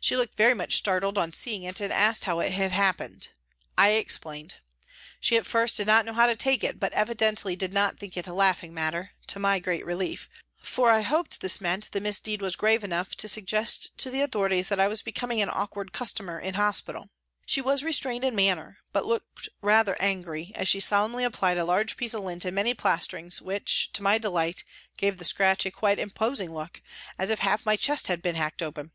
She 0.00 0.14
looked 0.16 0.36
very 0.36 0.54
much 0.54 0.74
startled 0.76 1.18
on 1.18 1.32
seeing 1.32 1.64
it 1.64 1.80
and 1.80 1.92
asked 1.92 2.24
how 2.24 2.38
it 2.38 2.52
had 2.52 2.70
happened. 2.70 3.30
I 3.76 3.94
explained. 3.94 4.54
She 5.18 5.36
at 5.36 5.44
first 5.44 5.76
did 5.76 5.88
not 5.88 6.04
know 6.06 6.12
how 6.12 6.28
to 6.28 6.36
take 6.36 6.62
it, 6.62 6.78
but 6.78 6.92
evidently 6.92 7.56
did 7.56 7.72
not 7.72 7.98
think 7.98 8.16
it 8.16 8.28
a 8.28 8.32
laugh 8.32 8.62
ing 8.62 8.72
matter, 8.72 9.10
to 9.26 9.40
my 9.40 9.58
great 9.58 9.84
relief, 9.84 10.28
for 10.62 10.92
I 10.92 11.00
hoped 11.00 11.40
this 11.40 11.60
meant 11.60 11.90
the 11.90 12.00
misdeed 12.00 12.40
was 12.40 12.54
grave 12.54 12.84
enough 12.84 13.16
to 13.16 13.26
suggest 13.26 13.90
to 13.98 14.08
the 14.08 14.20
authorities 14.20 14.68
that 14.68 14.78
I 14.78 14.86
was 14.86 15.02
becoming 15.02 15.42
an 15.42 15.50
awkward 15.52 15.92
cus 15.92 16.12
tomer 16.12 16.40
in 16.40 16.54
hospital. 16.54 17.10
She 17.44 17.60
was 17.60 17.82
restrained 17.82 18.22
in 18.22 18.36
manner, 18.36 18.78
but 18.92 19.04
looked 19.04 19.48
rather 19.62 20.00
angry 20.00 20.52
as 20.54 20.68
she 20.68 20.78
solemnly 20.78 21.24
applied 21.24 21.58
a 21.58 21.64
large 21.64 21.96
piece 21.96 22.14
of 22.14 22.22
lint 22.22 22.44
and 22.44 22.54
many 22.54 22.72
plasterings 22.72 23.42
which, 23.42 23.92
to 23.94 24.02
my 24.04 24.16
delight, 24.16 24.62
gave 24.96 25.18
the 25.18 25.24
scratch 25.24 25.66
a 25.66 25.72
quite 25.72 25.98
imposing 25.98 26.54
look, 26.54 26.80
as 27.18 27.30
if 27.30 27.40
half 27.40 27.66
my 27.66 27.74
chest 27.74 28.06
had 28.06 28.22
been 28.22 28.36
hacked 28.36 28.62
open. 28.62 28.92